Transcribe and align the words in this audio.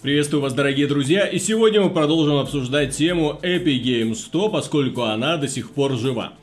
Приветствую 0.00 0.42
вас, 0.42 0.54
дорогие 0.54 0.86
друзья, 0.86 1.26
и 1.26 1.40
сегодня 1.40 1.80
мы 1.80 1.90
продолжим 1.90 2.36
обсуждать 2.36 2.96
тему 2.96 3.40
Epic 3.42 3.82
Games 3.82 4.14
100, 4.14 4.48
поскольку 4.48 5.02
она 5.02 5.36
до 5.38 5.48
сих 5.48 5.72
пор 5.72 5.96
жива. 5.96 6.34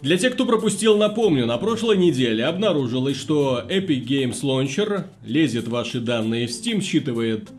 Для 0.00 0.16
тех, 0.16 0.32
кто 0.32 0.46
пропустил, 0.46 0.96
напомню, 0.96 1.44
на 1.44 1.58
прошлой 1.58 1.98
неделе 1.98 2.42
обнаружилось, 2.46 3.18
что 3.18 3.64
Epic 3.68 4.06
Games 4.06 4.40
Launcher 4.42 5.04
лезет 5.26 5.68
ваши 5.68 6.00
данные 6.00 6.46
в 6.46 6.50
Steam, 6.52 6.80
считывает 6.80 7.50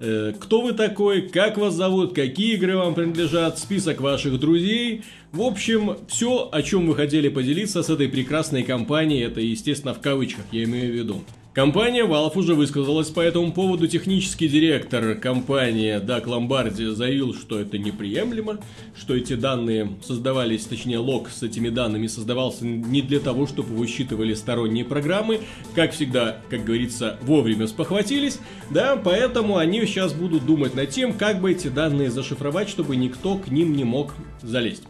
э, 0.00 0.32
кто 0.40 0.60
вы 0.60 0.72
такой, 0.72 1.22
как 1.22 1.56
вас 1.56 1.74
зовут, 1.74 2.12
какие 2.12 2.54
игры 2.54 2.76
вам 2.76 2.96
принадлежат, 2.96 3.60
список 3.60 4.00
ваших 4.00 4.40
друзей. 4.40 5.02
В 5.30 5.42
общем, 5.42 5.98
все, 6.08 6.48
о 6.50 6.62
чем 6.62 6.88
вы 6.88 6.96
хотели 6.96 7.28
поделиться 7.28 7.84
с 7.84 7.90
этой 7.90 8.08
прекрасной 8.08 8.64
компанией, 8.64 9.22
это, 9.22 9.40
естественно, 9.40 9.94
в 9.94 10.00
кавычках, 10.00 10.46
я 10.50 10.64
имею 10.64 10.92
в 10.92 10.96
виду. 10.96 11.22
Компания 11.56 12.04
Valve 12.04 12.36
уже 12.36 12.54
высказалась 12.54 13.08
по 13.08 13.22
этому 13.22 13.50
поводу. 13.50 13.88
Технический 13.88 14.46
директор 14.46 15.14
компании 15.14 15.98
Дак 16.00 16.26
Ломбарди 16.26 16.84
заявил, 16.88 17.32
что 17.32 17.58
это 17.58 17.78
неприемлемо, 17.78 18.58
что 18.94 19.16
эти 19.16 19.36
данные 19.36 19.96
создавались, 20.04 20.66
точнее 20.66 20.98
лог 20.98 21.30
с 21.30 21.42
этими 21.42 21.70
данными 21.70 22.08
создавался 22.08 22.66
не 22.66 23.00
для 23.00 23.20
того, 23.20 23.46
чтобы 23.46 23.86
считывали 23.86 24.34
сторонние 24.34 24.84
программы. 24.84 25.40
Как 25.74 25.92
всегда, 25.92 26.42
как 26.50 26.62
говорится, 26.62 27.18
вовремя 27.22 27.66
спохватились. 27.68 28.38
Да, 28.68 29.00
поэтому 29.02 29.56
они 29.56 29.80
сейчас 29.86 30.12
будут 30.12 30.44
думать 30.44 30.74
над 30.74 30.90
тем, 30.90 31.14
как 31.14 31.40
бы 31.40 31.52
эти 31.52 31.68
данные 31.68 32.10
зашифровать, 32.10 32.68
чтобы 32.68 32.96
никто 32.96 33.38
к 33.38 33.48
ним 33.48 33.72
не 33.72 33.84
мог 33.84 34.12
залезть. 34.42 34.82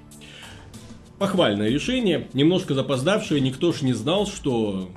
Похвальное 1.21 1.69
решение, 1.69 2.27
немножко 2.33 2.75
запоздавшее, 2.75 3.41
никто 3.41 3.73
ж 3.73 3.83
не 3.83 3.93
знал, 3.93 4.27
что 4.27 4.91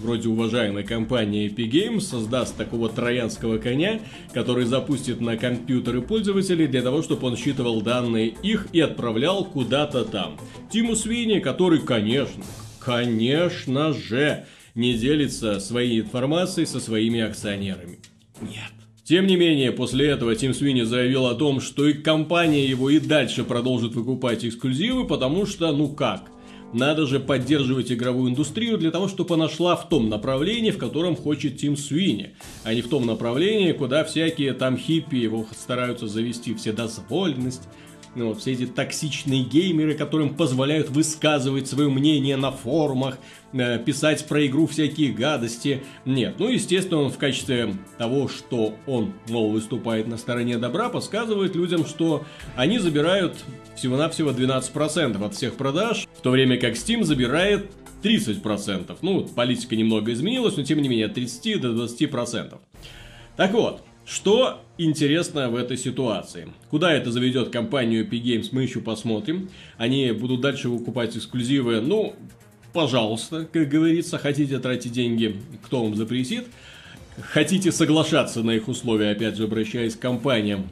вроде 0.00 0.28
уважаемой 0.28 0.84
компании 0.84 1.50
Epic 1.50 1.70
Games 1.70 2.00
создаст 2.00 2.56
такого 2.56 2.88
троянского 2.88 3.58
коня, 3.58 4.00
который 4.32 4.64
запустит 4.64 5.20
на 5.20 5.36
компьютеры 5.36 6.02
пользователей 6.02 6.66
для 6.66 6.82
того, 6.82 7.02
чтобы 7.02 7.26
он 7.26 7.36
считывал 7.36 7.82
данные 7.82 8.34
их 8.42 8.68
и 8.72 8.80
отправлял 8.80 9.44
куда-то 9.44 10.04
там. 10.04 10.38
Тиму 10.70 10.96
Свини, 10.96 11.40
который, 11.40 11.80
конечно, 11.80 12.44
конечно 12.80 13.92
же, 13.92 14.46
не 14.74 14.94
делится 14.94 15.60
своей 15.60 16.00
информацией 16.00 16.66
со 16.66 16.80
своими 16.80 17.20
акционерами. 17.20 17.98
Нет. 18.40 18.72
Тем 19.04 19.26
не 19.26 19.36
менее, 19.36 19.70
после 19.70 20.08
этого 20.08 20.34
Тим 20.34 20.54
Свини 20.54 20.82
заявил 20.82 21.26
о 21.26 21.34
том, 21.34 21.60
что 21.60 21.86
и 21.86 21.92
компания 21.92 22.64
его 22.66 22.88
и 22.88 22.98
дальше 22.98 23.44
продолжит 23.44 23.94
выкупать 23.94 24.44
эксклюзивы, 24.46 25.06
потому 25.06 25.44
что, 25.44 25.70
ну 25.72 25.88
как, 25.88 26.30
надо 26.72 27.06
же 27.06 27.20
поддерживать 27.20 27.92
игровую 27.92 28.30
индустрию 28.30 28.78
для 28.78 28.90
того, 28.90 29.08
чтобы 29.08 29.34
она 29.34 29.48
шла 29.48 29.76
в 29.76 29.88
том 29.88 30.08
направлении, 30.08 30.70
в 30.70 30.78
котором 30.78 31.16
хочет 31.16 31.58
Тим 31.58 31.76
Суини, 31.76 32.34
а 32.64 32.74
не 32.74 32.82
в 32.82 32.88
том 32.88 33.06
направлении, 33.06 33.72
куда 33.72 34.04
всякие 34.04 34.54
там 34.54 34.76
хиппи 34.76 35.16
его 35.16 35.46
стараются 35.52 36.08
завести 36.08 36.54
все 36.54 36.72
дозволенность, 36.72 37.68
ну, 38.14 38.28
вот, 38.28 38.40
все 38.40 38.52
эти 38.52 38.66
токсичные 38.66 39.42
геймеры, 39.42 39.94
которым 39.94 40.34
позволяют 40.34 40.90
высказывать 40.90 41.68
свое 41.68 41.88
мнение 41.88 42.36
на 42.36 42.50
форумах, 42.50 43.18
э, 43.52 43.78
писать 43.78 44.26
про 44.26 44.46
игру 44.46 44.66
всякие 44.66 45.12
гадости. 45.12 45.82
Нет, 46.04 46.36
ну, 46.38 46.48
естественно, 46.48 47.00
он 47.00 47.10
в 47.10 47.18
качестве 47.18 47.74
того, 47.98 48.28
что 48.28 48.74
он, 48.86 49.12
мол, 49.28 49.50
выступает 49.50 50.06
на 50.06 50.18
стороне 50.18 50.58
добра, 50.58 50.88
подсказывает 50.88 51.54
людям, 51.56 51.86
что 51.86 52.24
они 52.56 52.78
забирают 52.78 53.36
всего-навсего 53.76 54.30
12% 54.30 55.24
от 55.24 55.34
всех 55.34 55.54
продаж, 55.54 56.06
в 56.16 56.20
то 56.20 56.30
время 56.30 56.58
как 56.58 56.74
Steam 56.74 57.04
забирает 57.04 57.70
30%. 58.02 58.96
Ну, 59.00 59.24
политика 59.24 59.74
немного 59.74 60.12
изменилась, 60.12 60.56
но 60.56 60.62
тем 60.62 60.80
не 60.80 60.88
менее 60.88 61.06
от 61.06 61.14
30 61.14 61.60
до 61.60 61.72
20%. 61.72 62.58
Так 63.36 63.52
вот, 63.52 63.82
что 64.06 64.60
интересно 64.76 65.48
в 65.48 65.56
этой 65.56 65.78
ситуации? 65.78 66.48
Куда 66.70 66.92
это 66.92 67.10
заведет 67.10 67.48
компанию 67.48 68.06
Epic 68.06 68.22
Games, 68.22 68.48
мы 68.52 68.62
еще 68.62 68.80
посмотрим. 68.80 69.48
Они 69.78 70.12
будут 70.12 70.42
дальше 70.42 70.68
выкупать 70.68 71.16
эксклюзивы. 71.16 71.80
Ну, 71.80 72.14
пожалуйста, 72.74 73.48
как 73.50 73.68
говорится, 73.68 74.18
хотите 74.18 74.58
тратить 74.58 74.92
деньги, 74.92 75.36
кто 75.64 75.84
вам 75.84 75.96
запретит. 75.96 76.46
Хотите 77.20 77.72
соглашаться 77.72 78.42
на 78.42 78.50
их 78.50 78.68
условия, 78.68 79.10
опять 79.10 79.36
же, 79.36 79.44
обращаясь 79.44 79.94
к 79.94 80.00
компаниям, 80.00 80.68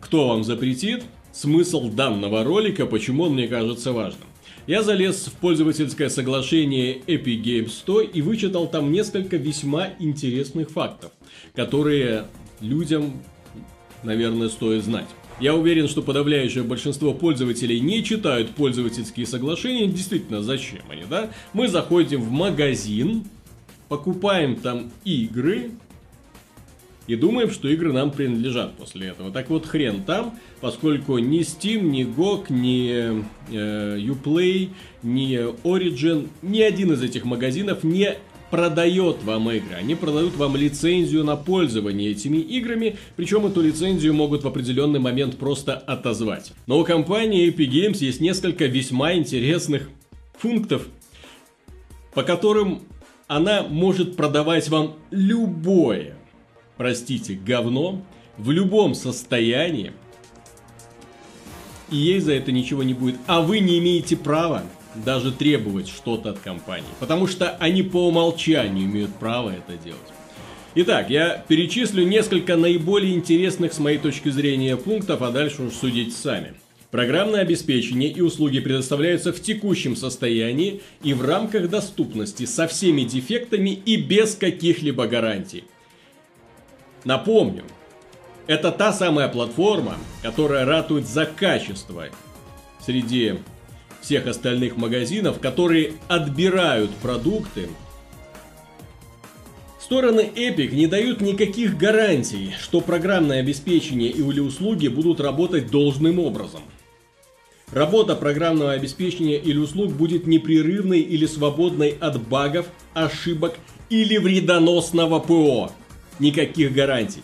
кто 0.00 0.28
вам 0.28 0.44
запретит. 0.44 1.04
Смысл 1.32 1.90
данного 1.90 2.44
ролика, 2.44 2.86
почему 2.86 3.24
он 3.24 3.34
мне 3.34 3.46
кажется 3.46 3.92
важным. 3.92 4.26
Я 4.66 4.82
залез 4.82 5.26
в 5.26 5.32
пользовательское 5.34 6.08
соглашение 6.08 6.98
Epic 7.06 7.42
Games 7.42 7.68
100 7.68 8.00
и 8.00 8.20
вычитал 8.20 8.66
там 8.66 8.90
несколько 8.90 9.36
весьма 9.36 9.90
интересных 10.00 10.70
фактов, 10.70 11.12
которые 11.54 12.24
людям, 12.60 13.22
наверное, 14.02 14.48
стоит 14.48 14.84
знать. 14.84 15.06
Я 15.38 15.54
уверен, 15.54 15.86
что 15.86 16.02
подавляющее 16.02 16.64
большинство 16.64 17.12
пользователей 17.12 17.78
не 17.80 18.02
читают 18.02 18.50
пользовательские 18.54 19.26
соглашения. 19.26 19.86
Действительно, 19.86 20.42
зачем 20.42 20.82
они, 20.88 21.04
да? 21.08 21.30
Мы 21.52 21.68
заходим 21.68 22.22
в 22.22 22.30
магазин, 22.30 23.24
покупаем 23.88 24.56
там 24.56 24.90
игры, 25.04 25.72
и 27.06 27.14
думаем, 27.14 27.50
что 27.50 27.68
игры 27.68 27.92
нам 27.92 28.10
принадлежат 28.10 28.76
после 28.76 29.08
этого. 29.08 29.30
Так 29.30 29.48
вот, 29.48 29.66
хрен 29.66 30.02
там, 30.02 30.38
поскольку 30.60 31.18
ни 31.18 31.40
Steam, 31.40 31.82
ни 31.82 32.04
GOG, 32.04 32.46
ни 32.50 33.24
э, 33.54 33.98
Uplay, 33.98 34.70
ни 35.02 35.36
Origin, 35.62 36.28
ни 36.42 36.60
один 36.60 36.92
из 36.92 37.02
этих 37.02 37.24
магазинов 37.24 37.84
не 37.84 38.16
продает 38.50 39.22
вам 39.22 39.50
игры. 39.50 39.74
Они 39.76 39.94
продают 39.94 40.36
вам 40.36 40.56
лицензию 40.56 41.24
на 41.24 41.36
пользование 41.36 42.10
этими 42.10 42.38
играми, 42.38 42.96
причем 43.16 43.46
эту 43.46 43.60
лицензию 43.60 44.14
могут 44.14 44.44
в 44.44 44.48
определенный 44.48 45.00
момент 45.00 45.36
просто 45.36 45.74
отозвать. 45.74 46.52
Но 46.66 46.78
у 46.78 46.84
компании 46.84 47.48
Epic 47.48 47.70
Games 47.70 47.98
есть 47.98 48.20
несколько 48.20 48.66
весьма 48.66 49.14
интересных 49.14 49.88
пунктов, 50.40 50.86
по 52.14 52.22
которым 52.22 52.82
она 53.26 53.62
может 53.62 54.16
продавать 54.16 54.68
вам 54.68 54.94
любое, 55.10 56.16
простите, 56.76 57.34
говно 57.34 58.02
в 58.38 58.50
любом 58.50 58.94
состоянии, 58.94 59.92
и 61.90 61.96
ей 61.96 62.20
за 62.20 62.32
это 62.34 62.52
ничего 62.52 62.82
не 62.82 62.94
будет. 62.94 63.16
А 63.26 63.40
вы 63.40 63.60
не 63.60 63.78
имеете 63.78 64.16
права 64.16 64.62
даже 65.04 65.32
требовать 65.32 65.88
что-то 65.88 66.30
от 66.30 66.38
компании. 66.38 66.88
Потому 67.00 67.26
что 67.26 67.56
они 67.58 67.82
по 67.82 68.08
умолчанию 68.08 68.84
имеют 68.84 69.14
право 69.14 69.50
это 69.50 69.76
делать. 69.82 70.00
Итак, 70.74 71.08
я 71.08 71.42
перечислю 71.48 72.06
несколько 72.06 72.56
наиболее 72.56 73.14
интересных 73.14 73.72
с 73.72 73.78
моей 73.78 73.98
точки 73.98 74.28
зрения 74.28 74.76
пунктов, 74.76 75.22
а 75.22 75.30
дальше 75.30 75.62
уж 75.62 75.72
судите 75.72 76.10
сами. 76.10 76.54
Программное 76.90 77.40
обеспечение 77.40 78.10
и 78.10 78.20
услуги 78.20 78.60
предоставляются 78.60 79.32
в 79.32 79.40
текущем 79.40 79.96
состоянии 79.96 80.82
и 81.02 81.14
в 81.14 81.22
рамках 81.22 81.68
доступности 81.68 82.44
со 82.44 82.68
всеми 82.68 83.02
дефектами 83.02 83.70
и 83.70 83.96
без 83.96 84.34
каких-либо 84.34 85.06
гарантий. 85.06 85.64
Напомню, 87.04 87.64
это 88.46 88.70
та 88.70 88.92
самая 88.92 89.28
платформа, 89.28 89.96
которая 90.22 90.64
ратует 90.64 91.06
за 91.06 91.26
качество 91.26 92.06
среди 92.84 93.34
всех 94.06 94.28
остальных 94.28 94.76
магазинов, 94.76 95.40
которые 95.40 95.94
отбирают 96.06 96.92
продукты. 97.02 97.68
Стороны 99.80 100.30
Epic 100.32 100.72
не 100.72 100.86
дают 100.86 101.20
никаких 101.20 101.76
гарантий, 101.76 102.54
что 102.60 102.80
программное 102.80 103.40
обеспечение 103.40 104.10
или 104.10 104.38
услуги 104.38 104.86
будут 104.86 105.18
работать 105.18 105.72
должным 105.72 106.20
образом. 106.20 106.60
Работа 107.72 108.14
программного 108.14 108.72
обеспечения 108.72 109.38
или 109.38 109.58
услуг 109.58 109.92
будет 109.92 110.28
непрерывной 110.28 111.00
или 111.00 111.26
свободной 111.26 111.96
от 111.98 112.22
багов, 112.28 112.66
ошибок 112.94 113.56
или 113.90 114.18
вредоносного 114.18 115.18
ПО. 115.18 115.72
Никаких 116.20 116.72
гарантий. 116.72 117.22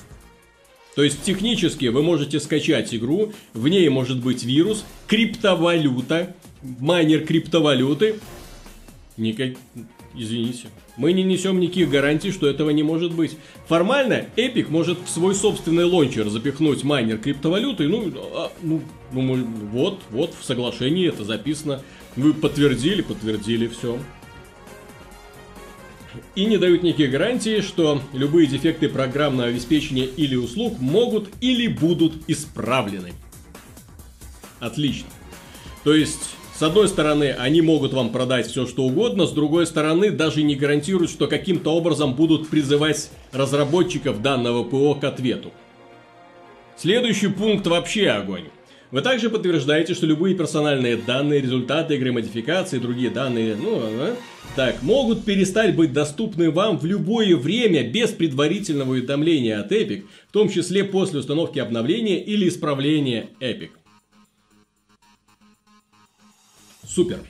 То 0.97 1.05
есть 1.05 1.23
технически 1.23 1.87
вы 1.87 2.03
можете 2.03 2.41
скачать 2.41 2.93
игру, 2.93 3.33
в 3.55 3.69
ней 3.69 3.89
может 3.89 4.21
быть 4.21 4.43
вирус, 4.43 4.85
криптовалюта, 5.07 6.35
майнер 6.63 7.25
криптовалюты. 7.25 8.21
Никак... 9.17 9.55
Извините. 10.15 10.69
Мы 10.99 11.15
не 11.15 11.23
несем 11.23 11.59
никаких 11.59 11.89
гарантий, 11.89 12.33
что 12.33 12.47
этого 12.47 12.69
не 12.71 12.83
может 12.83 13.15
быть. 13.15 13.37
Формально, 13.67 14.27
Epic 14.37 14.67
может 14.69 14.99
в 14.99 15.09
свой 15.09 15.35
собственный 15.35 15.85
лончер 15.85 16.29
запихнуть 16.29 16.85
майнер 16.85 17.17
криптовалюты. 17.17 17.89
Ну, 17.89 18.13
а, 18.35 18.53
ну, 18.63 18.83
ну, 19.11 19.45
вот, 19.73 20.01
вот 20.11 20.35
в 20.39 20.45
соглашении 20.45 21.09
это 21.09 21.25
записано. 21.25 21.83
Вы 22.15 22.35
подтвердили, 22.35 23.01
подтвердили, 23.01 23.69
все. 23.69 23.99
И 26.35 26.45
не 26.45 26.59
дают 26.59 26.83
никаких 26.83 27.11
гарантий, 27.11 27.63
что 27.63 28.03
любые 28.13 28.47
дефекты 28.47 28.91
программного 28.91 29.49
обеспечения 29.49 30.05
или 30.05 30.37
услуг 30.37 30.79
могут 30.79 31.31
или 31.41 31.69
будут 31.69 32.29
исправлены. 32.29 33.13
Отлично. 34.61 35.09
То 35.85 35.95
есть 35.95 36.37
с 36.63 36.65
одной 36.65 36.87
стороны, 36.87 37.35
они 37.37 37.61
могут 37.61 37.93
вам 37.93 38.11
продать 38.11 38.47
все 38.47 38.69
что 38.69 38.85
угодно, 38.85 39.27
с 39.27 39.33
другой 39.33 39.67
стороны, 39.67 40.13
даже 40.13 40.45
не 40.45 40.55
гарантируют, 40.55 41.11
что 41.11 41.27
каким-то 41.27 41.75
образом 41.75 42.15
будут 42.15 42.51
призывать 42.51 43.11
разработчиков 43.33 44.23
данного 44.23 44.63
ПО 44.63 44.95
к 44.95 45.03
ответу. 45.03 45.51
Следующий 46.77 47.27
пункт 47.27 47.67
вообще 47.67 48.11
огонь. 48.11 48.45
Вы 48.93 49.01
также 49.01 49.29
подтверждаете, 49.29 49.95
что 49.95 50.07
любые 50.07 50.37
персональные 50.37 50.99
данные, 50.99 51.41
результаты 51.41 51.97
игры, 51.97 52.13
модификации 52.13 52.79
другие 52.79 53.11
данные, 53.11 53.57
ну, 53.57 53.81
а, 53.83 54.15
так, 54.55 54.83
могут 54.83 55.25
перестать 55.25 55.75
быть 55.75 55.93
доступны 55.93 56.53
вам 56.53 56.79
в 56.79 56.85
любое 56.85 57.35
время 57.35 57.91
без 57.91 58.11
предварительного 58.11 58.93
уведомления 58.93 59.59
от 59.59 59.73
Epic, 59.73 60.05
в 60.29 60.33
том 60.33 60.49
числе 60.49 60.85
после 60.85 61.19
установки 61.19 61.59
обновления 61.59 62.23
или 62.23 62.49
исправления 62.49 63.31
Epic. 63.41 63.71
Супер. 66.95 67.21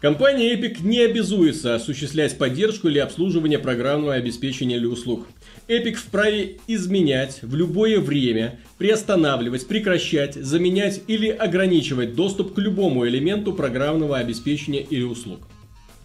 Компания 0.00 0.54
Epic 0.54 0.82
не 0.82 1.00
обязуется 1.00 1.74
осуществлять 1.74 2.36
поддержку 2.36 2.88
или 2.88 2.98
обслуживание 2.98 3.58
программного 3.58 4.14
обеспечения 4.14 4.76
или 4.76 4.84
услуг. 4.84 5.26
Epic 5.68 5.94
вправе 5.94 6.58
изменять 6.66 7.40
в 7.40 7.54
любое 7.56 7.98
время, 7.98 8.60
приостанавливать, 8.76 9.66
прекращать, 9.66 10.34
заменять 10.34 11.00
или 11.06 11.28
ограничивать 11.28 12.14
доступ 12.14 12.54
к 12.54 12.58
любому 12.58 13.08
элементу 13.08 13.54
программного 13.54 14.18
обеспечения 14.18 14.82
или 14.82 15.02
услуг. 15.02 15.40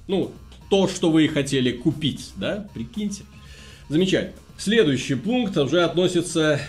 Ну, 0.08 0.32
то, 0.70 0.88
что 0.88 1.12
вы 1.12 1.28
хотели 1.28 1.74
купить, 1.74 2.32
да? 2.38 2.70
Прикиньте. 2.74 3.24
Замечательно. 3.90 4.38
Следующий 4.58 5.16
пункт 5.16 5.58
уже 5.58 5.84
относится 5.84 6.62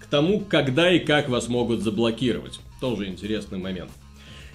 к 0.00 0.06
тому, 0.06 0.40
когда 0.40 0.92
и 0.92 0.98
как 0.98 1.28
вас 1.28 1.46
могут 1.46 1.82
заблокировать. 1.82 2.58
Тоже 2.80 3.06
интересный 3.06 3.58
момент. 3.58 3.90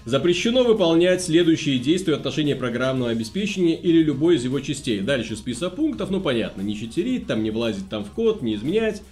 Запрещено 0.06 0.62
выполнять 0.62 1.20
следующие 1.20 1.80
действия 1.80 2.14
в 2.14 2.18
отношении 2.18 2.54
программного 2.54 3.10
обеспечения 3.10 3.74
или 3.74 4.04
любой 4.04 4.36
из 4.36 4.44
его 4.44 4.60
частей. 4.60 5.00
Дальше 5.00 5.34
список 5.34 5.74
пунктов, 5.74 6.10
ну 6.10 6.20
понятно, 6.20 6.62
не 6.62 6.76
читерить, 6.76 7.26
там 7.26 7.42
не 7.42 7.50
влазить 7.50 7.88
там 7.88 8.04
в 8.04 8.10
код, 8.12 8.40
не 8.40 8.54
изменять. 8.54 9.02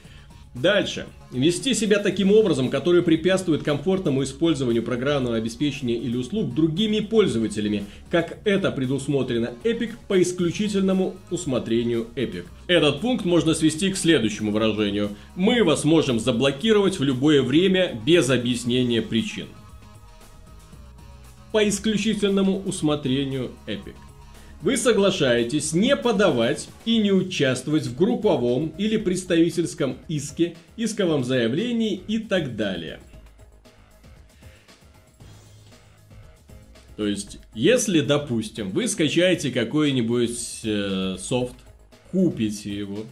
Дальше. 0.54 1.06
Вести 1.32 1.74
себя 1.74 1.98
таким 1.98 2.30
образом, 2.30 2.68
который 2.68 3.02
препятствует 3.02 3.64
комфортному 3.64 4.22
использованию 4.22 4.84
программного 4.84 5.34
обеспечения 5.34 5.96
или 5.96 6.16
услуг 6.16 6.54
другими 6.54 7.00
пользователями, 7.00 7.86
как 8.08 8.38
это 8.44 8.70
предусмотрено 8.70 9.50
Epic 9.64 9.94
по 10.06 10.22
исключительному 10.22 11.16
усмотрению 11.28 12.06
Epic. 12.14 12.44
Этот 12.68 13.00
пункт 13.00 13.24
можно 13.24 13.54
свести 13.54 13.90
к 13.90 13.96
следующему 13.96 14.52
выражению. 14.52 15.10
Мы 15.34 15.64
вас 15.64 15.82
можем 15.82 16.20
заблокировать 16.20 17.00
в 17.00 17.02
любое 17.02 17.42
время 17.42 18.00
без 18.06 18.30
объяснения 18.30 19.02
причин 19.02 19.46
по 21.54 21.68
исключительному 21.68 22.60
усмотрению 22.66 23.52
Epic. 23.68 23.94
Вы 24.60 24.76
соглашаетесь 24.76 25.72
не 25.72 25.94
подавать 25.96 26.68
и 26.84 26.98
не 26.98 27.12
участвовать 27.12 27.86
в 27.86 27.96
групповом 27.96 28.74
или 28.76 28.96
представительском 28.96 29.98
иске, 30.08 30.56
исковом 30.76 31.22
заявлении 31.22 31.94
и 32.08 32.18
так 32.18 32.56
далее. 32.56 32.98
То 36.96 37.06
есть, 37.06 37.38
если, 37.54 38.00
допустим, 38.00 38.70
вы 38.70 38.88
скачаете 38.88 39.52
какой-нибудь 39.52 40.60
э, 40.64 41.16
софт, 41.20 41.54
купите 42.10 42.76
его, 42.76 43.04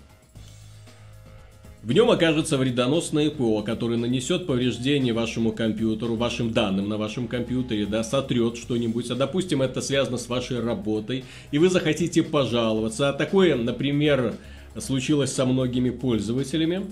в 1.82 1.92
нем 1.92 2.10
окажется 2.10 2.58
вредоносное 2.58 3.28
ПО, 3.30 3.62
который 3.62 3.96
нанесет 3.96 4.46
повреждение 4.46 5.12
вашему 5.12 5.50
компьютеру, 5.52 6.14
вашим 6.14 6.52
данным 6.52 6.88
на 6.88 6.96
вашем 6.96 7.26
компьютере, 7.26 7.86
да, 7.86 8.04
сотрет 8.04 8.56
что-нибудь, 8.56 9.10
а 9.10 9.16
допустим 9.16 9.62
это 9.62 9.80
связано 9.80 10.16
с 10.16 10.28
вашей 10.28 10.60
работой, 10.60 11.24
и 11.50 11.58
вы 11.58 11.68
захотите 11.68 12.22
пожаловаться, 12.22 13.08
а 13.08 13.12
такое, 13.12 13.56
например, 13.56 14.34
случилось 14.78 15.32
со 15.32 15.44
многими 15.44 15.90
пользователями, 15.90 16.86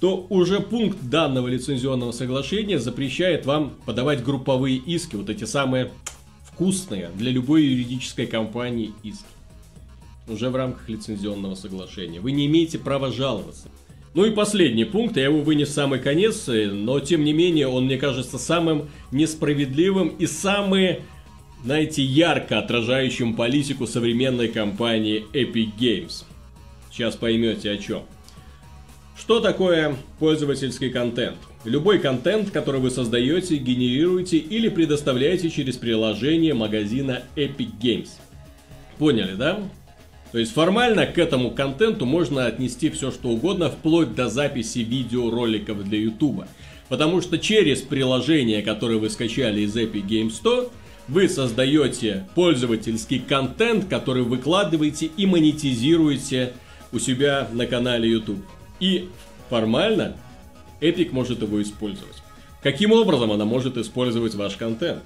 то 0.00 0.26
уже 0.28 0.58
пункт 0.58 0.98
данного 1.02 1.46
лицензионного 1.46 2.10
соглашения 2.10 2.80
запрещает 2.80 3.46
вам 3.46 3.74
подавать 3.86 4.24
групповые 4.24 4.76
иски, 4.78 5.14
вот 5.14 5.30
эти 5.30 5.44
самые 5.44 5.92
вкусные 6.42 7.10
для 7.14 7.30
любой 7.30 7.62
юридической 7.62 8.26
компании 8.26 8.92
иски. 9.04 9.24
Уже 10.26 10.50
в 10.50 10.56
рамках 10.56 10.88
лицензионного 10.88 11.54
соглашения. 11.54 12.20
Вы 12.20 12.32
не 12.32 12.46
имеете 12.46 12.78
права 12.78 13.12
жаловаться. 13.12 13.68
Ну 14.14 14.24
и 14.24 14.30
последний 14.30 14.84
пункт, 14.84 15.16
я 15.16 15.24
его 15.24 15.40
вынес 15.40 15.70
в 15.70 15.72
самый 15.72 15.98
конец, 15.98 16.44
но 16.46 17.00
тем 17.00 17.24
не 17.24 17.32
менее 17.32 17.66
он 17.66 17.86
мне 17.86 17.98
кажется 17.98 18.38
самым 18.38 18.88
несправедливым 19.10 20.08
и 20.08 20.26
самым, 20.26 20.98
знаете, 21.64 22.04
ярко 22.04 22.60
отражающим 22.60 23.34
политику 23.34 23.88
современной 23.88 24.46
компании 24.48 25.24
Epic 25.32 25.70
Games. 25.76 26.24
Сейчас 26.92 27.16
поймете 27.16 27.72
о 27.72 27.76
чем. 27.76 28.02
Что 29.18 29.40
такое 29.40 29.96
пользовательский 30.20 30.90
контент? 30.90 31.38
Любой 31.64 31.98
контент, 31.98 32.50
который 32.50 32.80
вы 32.80 32.90
создаете, 32.90 33.56
генерируете 33.56 34.38
или 34.38 34.68
предоставляете 34.68 35.50
через 35.50 35.76
приложение 35.76 36.54
магазина 36.54 37.22
Epic 37.34 37.70
Games. 37.80 38.10
Поняли, 38.98 39.34
да? 39.34 39.58
То 40.34 40.40
есть 40.40 40.52
формально 40.52 41.06
к 41.06 41.16
этому 41.16 41.52
контенту 41.52 42.06
можно 42.06 42.46
отнести 42.46 42.90
все 42.90 43.12
что 43.12 43.28
угодно, 43.28 43.70
вплоть 43.70 44.16
до 44.16 44.28
записи 44.28 44.80
видеороликов 44.80 45.84
для 45.84 46.00
YouTube. 46.00 46.46
Потому 46.88 47.20
что 47.20 47.38
через 47.38 47.82
приложение, 47.82 48.60
которое 48.60 48.98
вы 48.98 49.10
скачали 49.10 49.60
из 49.60 49.76
Epic 49.76 50.04
Games 50.08 50.32
100, 50.32 50.72
вы 51.06 51.28
создаете 51.28 52.26
пользовательский 52.34 53.20
контент, 53.20 53.84
который 53.84 54.24
выкладываете 54.24 55.06
и 55.06 55.24
монетизируете 55.24 56.54
у 56.90 56.98
себя 56.98 57.46
на 57.52 57.66
канале 57.66 58.10
YouTube. 58.10 58.44
И 58.80 59.10
формально 59.48 60.16
Epic 60.80 61.10
может 61.12 61.42
его 61.42 61.62
использовать. 61.62 62.16
Каким 62.60 62.90
образом 62.90 63.30
она 63.30 63.44
может 63.44 63.76
использовать 63.76 64.34
ваш 64.34 64.56
контент? 64.56 65.04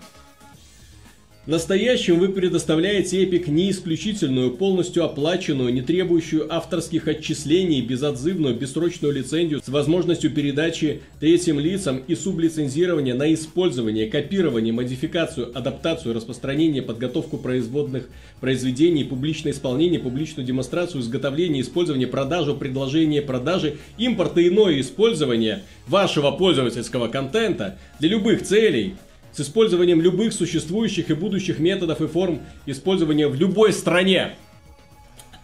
Настоящем 1.48 2.18
вы 2.18 2.28
предоставляете 2.28 3.24
Epic 3.24 3.48
не 3.48 3.70
исключительную, 3.70 4.50
полностью 4.50 5.04
оплаченную, 5.04 5.72
не 5.72 5.80
требующую 5.80 6.54
авторских 6.54 7.08
отчислений, 7.08 7.80
безотзывную, 7.80 8.54
бессрочную 8.54 9.14
лицензию 9.14 9.62
с 9.64 9.68
возможностью 9.68 10.30
передачи 10.30 11.00
третьим 11.20 11.58
лицам 11.58 12.02
и 12.06 12.14
сублицензирования 12.14 13.14
на 13.14 13.32
использование, 13.32 14.10
копирование, 14.10 14.74
модификацию, 14.74 15.50
адаптацию, 15.56 16.14
распространение, 16.14 16.82
подготовку 16.82 17.38
производных 17.38 18.10
произведений, 18.40 19.04
публичное 19.04 19.52
исполнение, 19.52 19.98
публичную 19.98 20.46
демонстрацию, 20.46 21.00
изготовление, 21.00 21.62
использование, 21.62 22.08
продажу, 22.08 22.56
предложение 22.56 23.22
продажи, 23.22 23.78
импорт 23.96 24.36
и 24.36 24.48
иное 24.48 24.82
использование 24.82 25.62
вашего 25.86 26.30
пользовательского 26.30 27.08
контента 27.08 27.78
для 28.00 28.10
любых 28.10 28.42
целей, 28.42 28.96
с 29.32 29.40
использованием 29.40 30.00
любых 30.00 30.32
существующих 30.32 31.10
и 31.10 31.14
будущих 31.14 31.58
методов 31.58 32.00
и 32.00 32.06
форм 32.06 32.40
использования 32.66 33.28
в 33.28 33.34
любой 33.34 33.72
стране. 33.72 34.36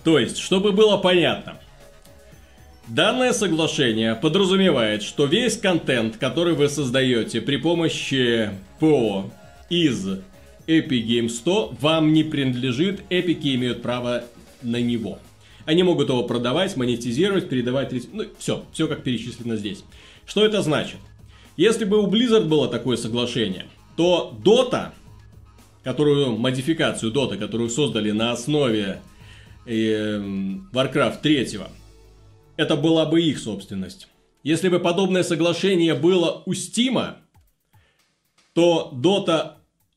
То 0.03 0.19
есть, 0.19 0.38
чтобы 0.38 0.73
было 0.73 0.97
понятно, 0.97 1.59
Данное 2.88 3.33
соглашение 3.33 4.14
подразумевает, 4.14 5.03
что 5.03 5.25
весь 5.25 5.57
контент, 5.57 6.19
который 6.19 6.53
вы 6.53 6.69
создаете 6.69 7.41
при 7.41 7.57
помощи 7.57 8.50
ПО 8.79 9.31
из 9.71 10.07
Epic 10.67 11.07
Games 11.07 11.31
100, 11.31 11.76
вам 11.81 12.12
не 12.12 12.25
принадлежит, 12.25 13.00
эпики 13.09 13.55
имеют 13.55 13.81
право 13.81 14.25
на 14.62 14.83
него. 14.83 15.19
Они 15.64 15.83
могут 15.83 16.11
его 16.11 16.25
продавать, 16.25 16.76
монетизировать, 16.76 17.49
передавать... 17.49 17.91
Ну, 18.12 18.25
все, 18.38 18.64
все 18.75 18.87
как 18.87 19.03
перечислено 19.03 19.57
здесь. 19.57 19.83
Что 20.26 20.45
это 20.45 20.61
значит? 20.61 20.99
Если 21.57 21.87
бы 21.87 22.03
у 22.03 22.07
Blizzard 22.07 22.45
было 22.45 22.69
такое 22.69 22.99
соглашение, 22.99 23.64
то 23.96 24.36
Dota, 24.42 24.92
которую, 25.82 26.36
модификацию 26.36 27.12
Dota, 27.12 27.36
которую 27.36 27.70
создали 27.70 28.10
на 28.10 28.32
основе 28.32 29.00
э, 29.66 30.18
Warcraft 30.72 31.20
3, 31.22 31.60
это 32.56 32.76
была 32.76 33.06
бы 33.06 33.22
их 33.22 33.38
собственность. 33.38 34.08
Если 34.42 34.68
бы 34.68 34.78
подобное 34.78 35.22
соглашение 35.22 35.94
было 35.94 36.42
у 36.46 36.52
Steam, 36.52 37.14
то 38.52 38.92
Dota 38.94 39.54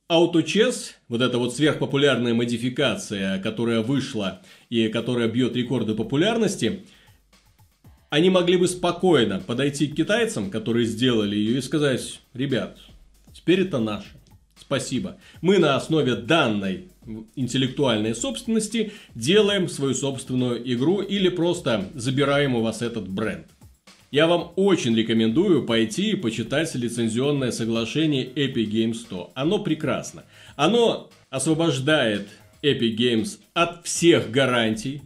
Auto 0.09 0.41
Chess, 0.41 0.93
вот 1.09 1.21
эта 1.21 1.37
вот 1.37 1.53
сверхпопулярная 1.53 2.33
модификация, 2.33 3.39
которая 3.39 3.81
вышла 3.81 4.41
и 4.69 4.87
которая 4.87 5.27
бьет 5.27 5.55
рекорды 5.55 5.95
популярности, 5.95 6.85
они 8.09 8.29
могли 8.29 8.55
бы 8.55 8.69
спокойно 8.69 9.41
подойти 9.41 9.87
к 9.87 9.95
китайцам, 9.95 10.49
которые 10.49 10.85
сделали 10.85 11.35
ее, 11.35 11.57
и 11.57 11.61
сказать, 11.61 12.21
ребят, 12.33 12.77
Теперь 13.38 13.62
это 13.62 13.77
наше. 13.77 14.10
Спасибо. 14.60 15.17
Мы 15.41 15.60
на 15.60 15.75
основе 15.75 16.15
данной 16.15 16.89
интеллектуальной 17.36 18.15
собственности 18.15 18.91
делаем 19.13 19.70
свою 19.70 19.94
собственную 19.94 20.60
игру 20.74 21.01
или 21.01 21.29
просто 21.29 21.88
забираем 21.94 22.56
у 22.56 22.63
вас 22.63 22.82
этот 22.82 23.08
бренд. 23.08 23.46
Я 24.10 24.25
вам 24.25 24.53
очень 24.56 24.96
рекомендую 24.96 25.67
пойти 25.67 26.12
и 26.12 26.15
почитать 26.15 26.74
лицензионное 26.74 27.51
соглашение 27.51 28.25
Epic 28.25 28.72
Games 28.72 28.96
100. 28.96 29.34
Оно 29.36 29.60
прекрасно. 29.60 30.25
Оно 30.56 31.12
освобождает 31.29 32.27
Epic 32.63 32.98
Games 32.98 33.38
от 33.53 33.86
всех 33.86 34.32
гарантий, 34.32 35.03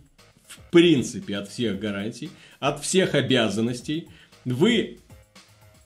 в 0.48 0.58
принципе 0.72 1.36
от 1.36 1.50
всех 1.50 1.80
гарантий, 1.80 2.30
от 2.62 2.82
всех 2.82 3.14
обязанностей, 3.14 4.08
вы 4.46 5.00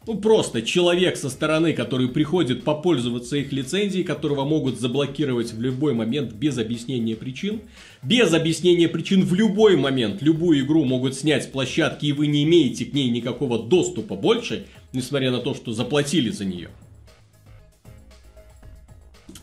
ну, 0.08 0.18
просто 0.18 0.62
человек 0.62 1.18
со 1.18 1.30
стороны, 1.30 1.74
который 1.74 2.08
приходит 2.08 2.64
попользоваться 2.64 3.38
их 3.38 3.52
лицензией, 3.52 4.04
которого 4.04 4.46
могут 4.46 4.80
заблокировать 4.80 5.54
в 5.54 5.62
любой 5.62 5.94
момент 5.94 6.34
без 6.34 6.58
объяснения 6.58 7.16
причин. 7.16 7.62
Без 8.04 8.34
объяснения 8.34 8.88
причин 8.88 9.24
в 9.24 9.34
любой 9.34 9.78
момент 9.78 10.22
любую 10.22 10.64
игру 10.64 10.86
могут 10.86 11.16
снять 11.16 11.46
с 11.46 11.48
площадки, 11.48 12.06
и 12.06 12.12
вы 12.12 12.28
не 12.28 12.44
имеете 12.44 12.86
к 12.86 12.94
ней 12.94 13.10
никакого 13.10 13.64
доступа 13.64 14.16
больше, 14.16 14.68
несмотря 14.94 15.32
на 15.32 15.40
то, 15.40 15.56
что 15.56 15.72
заплатили 15.72 16.30
за 16.30 16.46
нее. 16.46 16.70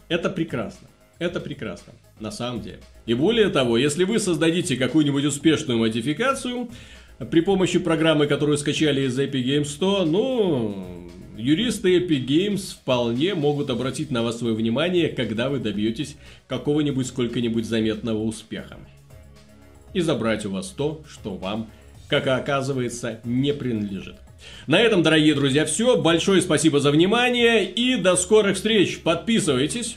Это 0.08 0.30
прекрасно. 0.30 0.88
Это 1.18 1.38
прекрасно, 1.38 1.92
на 2.18 2.32
самом 2.32 2.62
деле. 2.62 2.80
И 3.06 3.14
более 3.14 3.48
того, 3.48 3.78
если 3.78 4.02
вы 4.02 4.18
создадите 4.18 4.76
какую-нибудь 4.76 5.24
успешную 5.24 5.78
модификацию, 5.78 6.68
при 7.30 7.40
помощи 7.40 7.78
программы, 7.78 8.26
которую 8.26 8.58
скачали 8.58 9.02
из 9.02 9.18
Epic 9.18 9.44
Games 9.44 9.66
100, 9.66 10.04
ну, 10.06 11.08
юристы 11.36 11.98
Epic 11.98 12.26
Games 12.26 12.74
вполне 12.74 13.34
могут 13.34 13.70
обратить 13.70 14.10
на 14.10 14.22
вас 14.22 14.38
свое 14.38 14.54
внимание, 14.54 15.08
когда 15.08 15.48
вы 15.48 15.58
добьетесь 15.58 16.16
какого-нибудь 16.48 17.06
сколько-нибудь 17.06 17.64
заметного 17.64 18.22
успеха. 18.22 18.78
И 19.94 20.00
забрать 20.00 20.46
у 20.46 20.50
вас 20.50 20.68
то, 20.68 21.02
что 21.08 21.34
вам, 21.34 21.70
как 22.08 22.26
оказывается, 22.26 23.20
не 23.24 23.52
принадлежит. 23.52 24.16
На 24.66 24.80
этом, 24.80 25.02
дорогие 25.02 25.34
друзья, 25.34 25.64
все. 25.64 25.96
Большое 26.00 26.42
спасибо 26.42 26.80
за 26.80 26.90
внимание 26.90 27.64
и 27.64 27.96
до 27.96 28.16
скорых 28.16 28.56
встреч. 28.56 29.00
Подписывайтесь, 29.00 29.96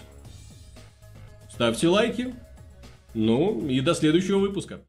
ставьте 1.49 1.87
лайки. 1.87 2.35
Ну 3.13 3.65
и 3.67 3.79
до 3.79 3.93
следующего 3.93 4.39
выпуска. 4.39 4.81